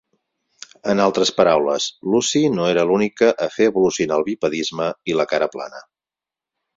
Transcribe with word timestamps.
En 0.93 0.99
altres 1.01 1.31
paraules, 1.41 1.85
Lucy 2.13 2.41
no 2.55 2.65
era 2.69 2.85
l'única 2.91 3.29
a 3.47 3.49
fer 3.57 3.67
evolucionar 3.73 4.17
el 4.21 4.25
bipedisme 4.31 4.89
i 5.13 5.19
la 5.19 5.27
cara 5.35 5.49
plana. 5.57 5.83